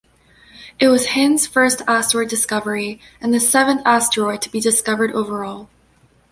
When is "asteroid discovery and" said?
1.87-3.31